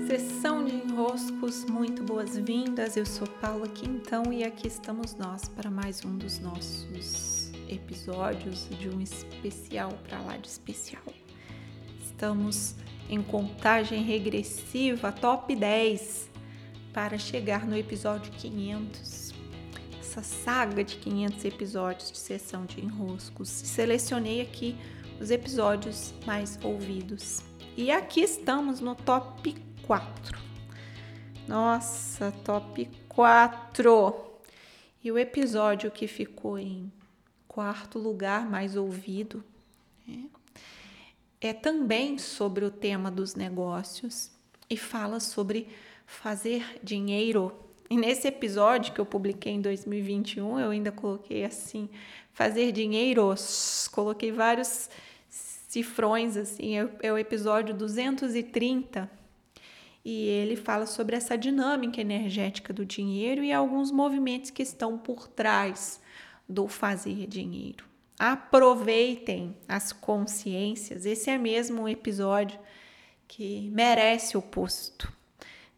[0.00, 2.96] Sessão de enroscos, muito boas-vindas.
[2.96, 8.88] Eu sou Paula Quintão e aqui estamos nós para mais um dos nossos episódios de
[8.88, 11.02] um especial para lá de especial.
[12.02, 12.74] Estamos
[13.10, 16.30] em contagem regressiva, top 10,
[16.92, 19.34] para chegar no episódio 500.
[20.00, 23.48] Essa saga de 500 episódios de sessão de enroscos.
[23.48, 24.74] Selecionei aqui
[25.20, 27.42] os episódios mais ouvidos.
[27.76, 30.38] E aqui estamos no top 4.
[31.46, 34.14] Nossa, top 4!
[35.02, 36.90] E o episódio que ficou em
[37.48, 39.44] quarto lugar mais ouvido
[40.06, 40.24] né,
[41.40, 44.30] é também sobre o tema dos negócios
[44.70, 45.68] e fala sobre
[46.06, 47.52] fazer dinheiro.
[47.90, 51.90] E nesse episódio que eu publiquei em 2021, eu ainda coloquei assim:
[52.32, 53.88] fazer dinheiros.
[53.88, 54.88] Coloquei vários
[55.28, 59.21] cifrões, assim, é, é o episódio 230
[60.04, 65.28] e ele fala sobre essa dinâmica energética do dinheiro e alguns movimentos que estão por
[65.28, 66.00] trás
[66.48, 67.84] do fazer dinheiro.
[68.18, 72.58] Aproveitem as consciências, esse é mesmo um episódio
[73.26, 75.12] que merece o posto.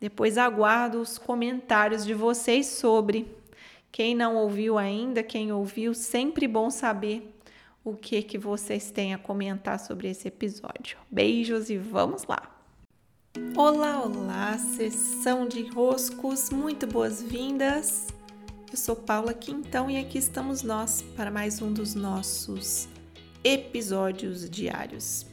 [0.00, 3.26] Depois aguardo os comentários de vocês sobre.
[3.92, 7.32] Quem não ouviu ainda, quem ouviu, sempre bom saber
[7.84, 10.96] o que que vocês têm a comentar sobre esse episódio.
[11.10, 12.61] Beijos e vamos lá.
[13.56, 18.08] Olá, olá, sessão de roscos, muito boas-vindas.
[18.70, 22.88] Eu sou Paula Quintão e aqui estamos nós para mais um dos nossos
[23.42, 25.24] episódios diários.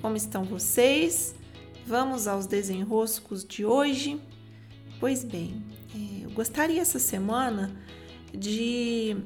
[0.00, 1.34] Como estão vocês?
[1.86, 4.18] Vamos aos desenroscos de hoje?
[4.98, 5.62] Pois bem,
[5.94, 7.70] é, eu gostaria essa semana
[8.32, 9.18] de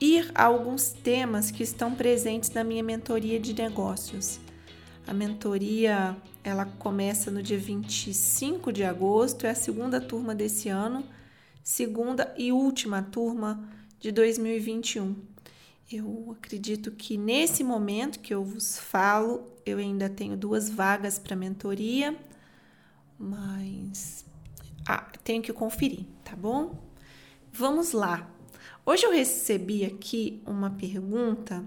[0.00, 4.38] ir a alguns temas que estão presentes na minha mentoria de negócios.
[5.04, 11.02] A mentoria ela começa no dia 25 de agosto, é a segunda turma desse ano,
[11.62, 13.66] segunda e última turma
[13.98, 15.16] de 2021.
[15.90, 21.34] Eu acredito que nesse momento que eu vos falo, eu ainda tenho duas vagas para
[21.34, 22.14] mentoria,
[23.18, 24.26] mas
[24.86, 26.78] ah, tenho que conferir, tá bom?
[27.50, 28.28] Vamos lá.
[28.84, 31.64] Hoje eu recebi aqui uma pergunta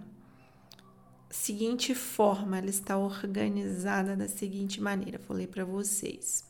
[1.30, 6.46] seguinte forma, ela está organizada da seguinte maneira, vou ler para vocês.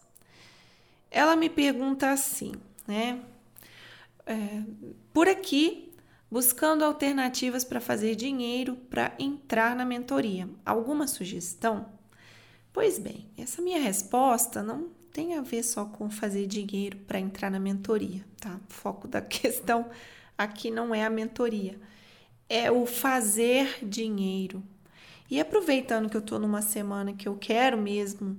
[1.10, 2.54] Ela me pergunta assim,
[2.88, 3.22] né?
[4.26, 4.62] É,
[5.14, 5.94] por aqui,
[6.30, 10.50] buscando alternativas para fazer dinheiro para entrar na mentoria.
[10.66, 11.88] Alguma sugestão?
[12.74, 17.50] Pois bem, essa minha resposta não tem a ver só com fazer dinheiro para entrar
[17.50, 18.59] na mentoria, tá?
[18.70, 19.90] O foco da questão
[20.38, 21.80] aqui não é a mentoria,
[22.50, 24.63] é o fazer dinheiro.
[25.30, 28.38] E aproveitando que eu estou numa semana que eu quero mesmo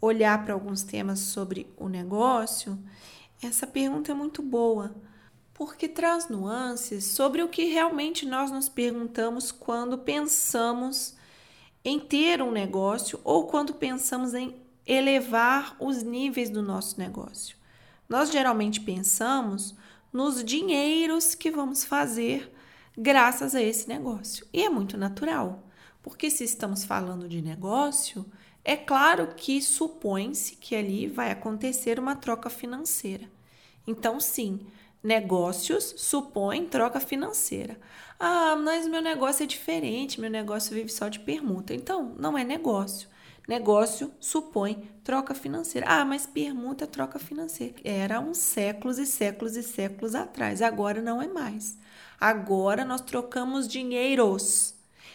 [0.00, 2.78] olhar para alguns temas sobre o negócio,
[3.42, 4.94] essa pergunta é muito boa,
[5.52, 11.14] porque traz nuances sobre o que realmente nós nos perguntamos quando pensamos
[11.84, 14.54] em ter um negócio ou quando pensamos em
[14.86, 17.56] elevar os níveis do nosso negócio.
[18.08, 19.74] Nós geralmente pensamos
[20.12, 22.52] nos dinheiros que vamos fazer
[22.96, 24.46] graças a esse negócio.
[24.52, 25.62] E é muito natural,
[26.02, 28.24] porque se estamos falando de negócio,
[28.64, 33.28] é claro que supõe-se que ali vai acontecer uma troca financeira.
[33.86, 34.66] Então, sim,
[35.02, 37.78] negócios supõem troca financeira.
[38.18, 41.74] Ah, mas meu negócio é diferente, meu negócio vive só de permuta.
[41.74, 43.08] Então, não é negócio.
[43.48, 45.86] Negócio supõe troca financeira.
[45.88, 47.74] Ah, mas permuta troca financeira.
[47.82, 50.60] Era uns séculos e séculos e séculos atrás.
[50.62, 51.78] Agora não é mais.
[52.20, 54.74] Agora nós trocamos dinheiros.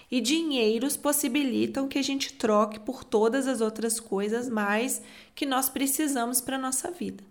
[0.09, 5.01] E dinheiros possibilitam que a gente troque por todas as outras coisas mais
[5.35, 7.23] que nós precisamos para a nossa vida.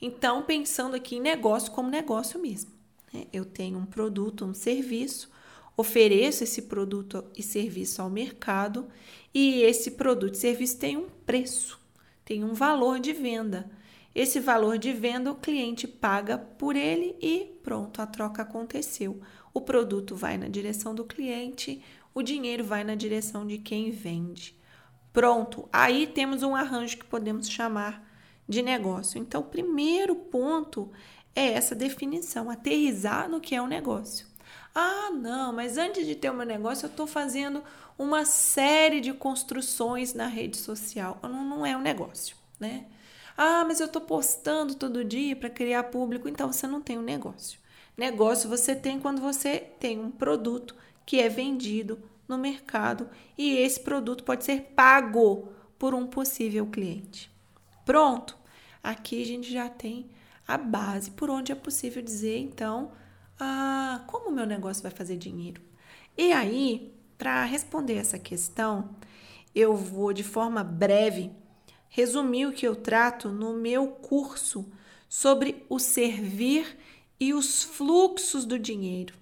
[0.00, 2.70] Então, pensando aqui em negócio como negócio mesmo.
[3.12, 3.26] Né?
[3.32, 5.30] Eu tenho um produto, um serviço,
[5.76, 8.88] ofereço esse produto e serviço ao mercado
[9.34, 11.78] e esse produto e serviço tem um preço,
[12.24, 13.70] tem um valor de venda.
[14.14, 19.20] Esse valor de venda o cliente paga por ele e pronto, a troca aconteceu.
[19.54, 24.56] O produto vai na direção do cliente, o dinheiro vai na direção de quem vende.
[25.12, 28.08] Pronto, aí temos um arranjo que podemos chamar
[28.48, 29.18] de negócio.
[29.18, 30.90] Então, o primeiro ponto
[31.34, 34.26] é essa definição, aterrizar no que é o um negócio.
[34.74, 37.62] Ah, não, mas antes de ter o meu negócio, eu estou fazendo
[37.98, 41.18] uma série de construções na rede social.
[41.22, 42.86] Não, não é um negócio, né?
[43.42, 47.02] Ah, mas eu estou postando todo dia para criar público, então você não tem um
[47.02, 47.58] negócio.
[47.96, 50.76] Negócio você tem quando você tem um produto
[51.06, 51.98] que é vendido
[52.28, 53.08] no mercado
[53.38, 55.48] e esse produto pode ser pago
[55.78, 57.30] por um possível cliente.
[57.86, 58.36] Pronto.
[58.82, 60.10] Aqui a gente já tem
[60.46, 62.92] a base por onde é possível dizer, então,
[63.38, 65.62] ah, como o meu negócio vai fazer dinheiro.
[66.14, 68.90] E aí, para responder essa questão,
[69.54, 71.30] eu vou de forma breve
[71.90, 74.64] resumir o que eu trato no meu curso
[75.08, 76.78] sobre o servir
[77.18, 79.12] e os fluxos do dinheiro.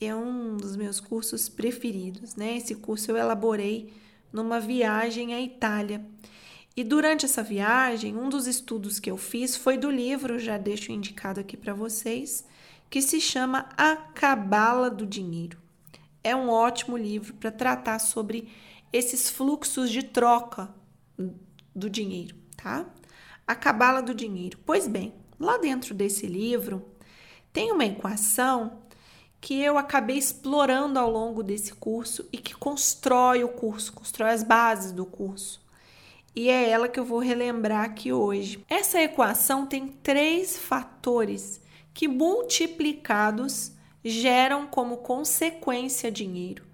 [0.00, 2.56] É um dos meus cursos preferidos, né?
[2.56, 3.92] Esse curso eu elaborei
[4.32, 6.04] numa viagem à Itália.
[6.74, 10.92] E durante essa viagem, um dos estudos que eu fiz foi do livro, já deixo
[10.92, 12.44] indicado aqui para vocês,
[12.90, 15.58] que se chama A Cabala do Dinheiro.
[16.22, 18.48] É um ótimo livro para tratar sobre
[18.92, 20.74] esses fluxos de troca
[21.76, 22.86] do dinheiro, tá?
[23.46, 24.58] A Cabala do Dinheiro.
[24.64, 26.84] Pois bem, lá dentro desse livro
[27.52, 28.82] tem uma equação
[29.40, 34.42] que eu acabei explorando ao longo desse curso e que constrói o curso, constrói as
[34.42, 35.64] bases do curso.
[36.34, 38.62] E é ela que eu vou relembrar aqui hoje.
[38.68, 41.60] Essa equação tem três fatores
[41.94, 43.72] que multiplicados
[44.04, 46.64] geram como consequência dinheiro.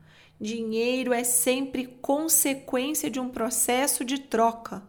[0.40, 4.82] Dinheiro é sempre consequência de um processo de troca.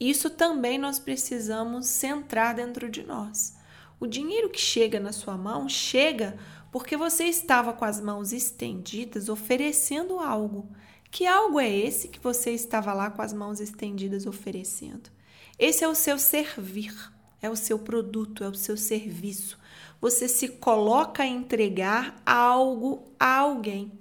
[0.00, 3.56] Isso também nós precisamos centrar dentro de nós.
[4.00, 6.36] O dinheiro que chega na sua mão chega
[6.70, 10.68] porque você estava com as mãos estendidas oferecendo algo.
[11.10, 15.08] Que algo é esse que você estava lá com as mãos estendidas oferecendo?
[15.56, 16.92] Esse é o seu servir,
[17.40, 19.56] é o seu produto, é o seu serviço.
[20.00, 23.92] Você se coloca a entregar algo a alguém.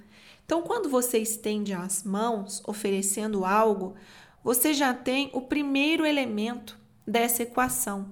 [0.43, 3.93] Então, quando você estende as mãos oferecendo algo,
[4.43, 8.11] você já tem o primeiro elemento dessa equação,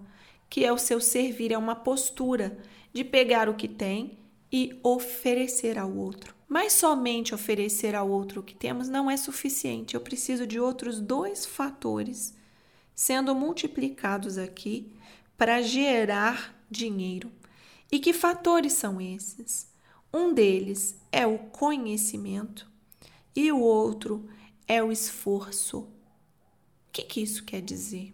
[0.50, 2.58] que é o seu servir, é uma postura
[2.94, 4.18] de pegar o que tem
[4.52, 6.36] e oferecer ao outro.
[6.48, 9.96] Mas somente oferecer ao outro o que temos não é suficiente.
[9.96, 12.36] Eu preciso de outros dois fatores
[12.94, 14.92] sendo multiplicados aqui
[15.38, 17.32] para gerar dinheiro.
[17.92, 19.70] E que fatores são esses?
[20.14, 22.70] Um deles é o conhecimento
[23.36, 24.30] e o outro
[24.68, 25.88] é o esforço.
[26.92, 28.14] O que, que isso quer dizer?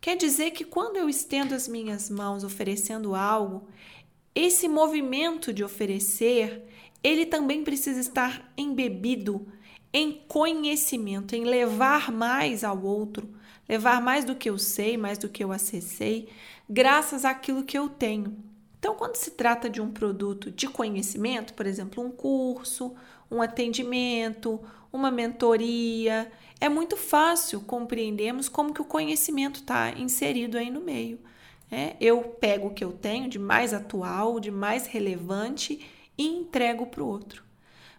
[0.00, 3.66] Quer dizer que quando eu estendo as minhas mãos oferecendo algo,
[4.32, 6.62] esse movimento de oferecer,
[7.02, 9.44] ele também precisa estar embebido
[9.92, 13.28] em conhecimento, em levar mais ao outro,
[13.68, 16.28] levar mais do que eu sei, mais do que eu acessei,
[16.70, 18.36] graças àquilo que eu tenho.
[18.84, 22.94] Então, quando se trata de um produto de conhecimento, por exemplo, um curso,
[23.30, 24.60] um atendimento,
[24.92, 31.18] uma mentoria, é muito fácil compreendermos como que o conhecimento está inserido aí no meio.
[31.72, 35.80] É, eu pego o que eu tenho de mais atual, de mais relevante
[36.18, 37.42] e entrego para o outro.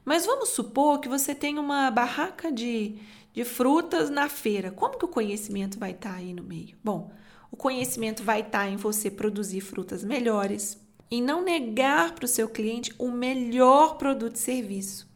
[0.05, 2.99] Mas vamos supor que você tem uma barraca de,
[3.33, 4.69] de frutas na feira.
[4.69, 6.77] Como que o conhecimento vai estar tá aí no meio?
[6.83, 7.11] Bom,
[7.51, 10.77] o conhecimento vai estar tá em você produzir frutas melhores,
[11.09, 15.07] em não negar para o seu cliente o melhor produto e serviço.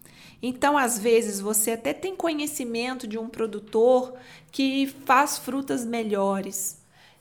[0.42, 4.14] Então, às vezes, você até tem conhecimento de um produtor
[4.52, 6.80] que faz frutas melhores,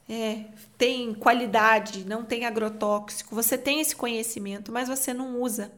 [0.09, 0.45] é,
[0.79, 5.71] tem qualidade, não tem agrotóxico, você tem esse conhecimento, mas você não usa.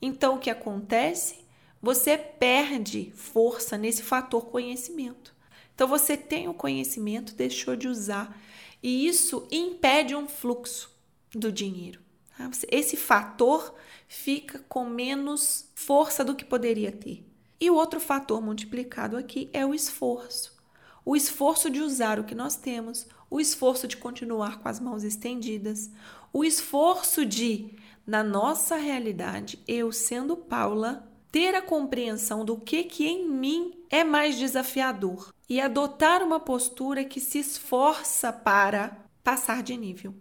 [0.00, 1.44] Então o que acontece?
[1.82, 5.34] Você perde força nesse fator conhecimento.
[5.74, 8.40] Então você tem o conhecimento, deixou de usar,
[8.86, 10.96] e isso impede um fluxo
[11.32, 11.98] do dinheiro.
[12.38, 12.48] Tá?
[12.70, 13.74] Esse fator
[14.06, 17.26] fica com menos força do que poderia ter.
[17.60, 20.56] E o outro fator multiplicado aqui é o esforço.
[21.04, 25.02] O esforço de usar o que nós temos, o esforço de continuar com as mãos
[25.02, 25.90] estendidas,
[26.32, 27.74] o esforço de,
[28.06, 34.04] na nossa realidade, eu sendo Paula, ter a compreensão do que que em mim é
[34.04, 40.14] mais desafiador e adotar uma postura que se esforça para passar de nível.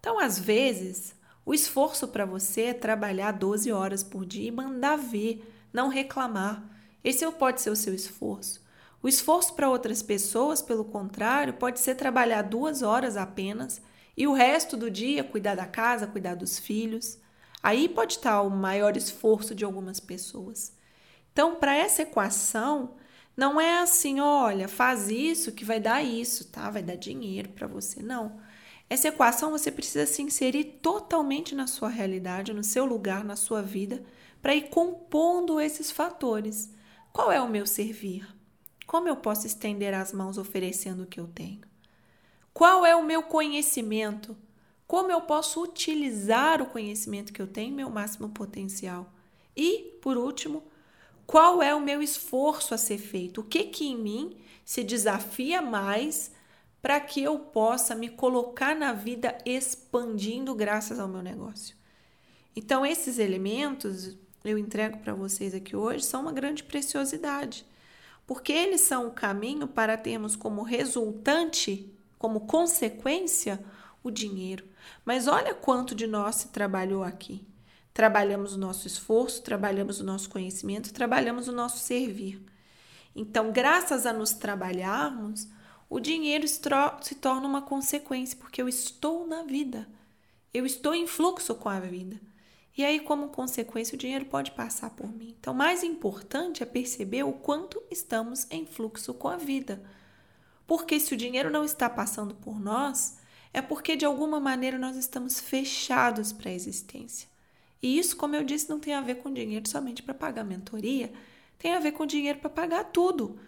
[0.00, 4.96] Então, às vezes, o esforço para você é trabalhar 12 horas por dia e mandar
[4.96, 6.62] ver, não reclamar.
[7.02, 8.62] Esse pode ser o seu esforço.
[9.02, 13.80] O esforço para outras pessoas, pelo contrário, pode ser trabalhar duas horas apenas
[14.16, 17.16] e o resto do dia cuidar da casa, cuidar dos filhos.
[17.62, 20.72] Aí pode estar o maior esforço de algumas pessoas.
[21.32, 22.96] Então, para essa equação,
[23.38, 26.68] não é assim, olha, faz isso que vai dar isso, tá?
[26.70, 28.02] Vai dar dinheiro para você.
[28.02, 28.40] Não.
[28.90, 33.62] Essa equação você precisa se inserir totalmente na sua realidade, no seu lugar, na sua
[33.62, 34.04] vida,
[34.42, 36.74] para ir compondo esses fatores.
[37.12, 38.26] Qual é o meu servir?
[38.88, 41.60] Como eu posso estender as mãos oferecendo o que eu tenho?
[42.52, 44.36] Qual é o meu conhecimento?
[44.84, 49.12] Como eu posso utilizar o conhecimento que eu tenho meu máximo potencial?
[49.56, 50.64] E, por último,
[51.28, 53.42] qual é o meu esforço a ser feito?
[53.42, 56.32] O que que em mim se desafia mais
[56.80, 61.76] para que eu possa me colocar na vida expandindo graças ao meu negócio.
[62.56, 67.66] Então, esses elementos eu entrego para vocês aqui hoje são uma grande preciosidade,
[68.26, 73.62] porque eles são o caminho para termos como resultante, como consequência,
[74.02, 74.64] o dinheiro.
[75.04, 77.46] Mas olha quanto de nós se trabalhou aqui.
[77.92, 82.40] Trabalhamos o nosso esforço, trabalhamos o nosso conhecimento, trabalhamos o nosso servir.
[83.14, 85.48] Então, graças a nos trabalharmos,
[85.90, 86.60] o dinheiro se
[87.16, 89.88] torna uma consequência, porque eu estou na vida.
[90.54, 92.20] Eu estou em fluxo com a vida.
[92.76, 95.34] E aí, como consequência, o dinheiro pode passar por mim.
[95.40, 99.82] Então, mais importante é perceber o quanto estamos em fluxo com a vida.
[100.64, 103.18] Porque se o dinheiro não está passando por nós,
[103.52, 107.28] é porque de alguma maneira nós estamos fechados para a existência.
[107.82, 111.12] E isso, como eu disse, não tem a ver com dinheiro somente para pagar mentoria,
[111.58, 113.38] tem a ver com dinheiro para pagar tudo.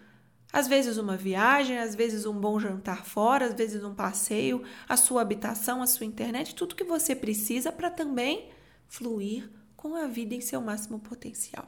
[0.53, 4.97] Às vezes uma viagem, às vezes um bom jantar fora, às vezes um passeio, a
[4.97, 8.49] sua habitação, a sua internet, tudo que você precisa para também
[8.87, 11.67] fluir com a vida em seu máximo potencial.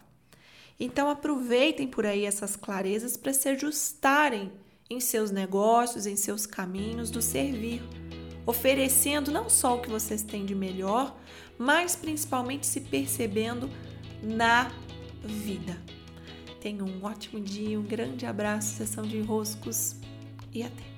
[0.78, 4.52] Então aproveitem por aí essas clarezas para se ajustarem
[4.90, 7.82] em seus negócios, em seus caminhos do servir,
[8.46, 11.16] oferecendo não só o que vocês têm de melhor,
[11.58, 13.70] mas principalmente se percebendo
[14.22, 14.72] na
[15.24, 15.78] vida.
[16.62, 19.96] Tenham um ótimo dia, um grande abraço, sessão de roscos
[20.54, 20.93] e até!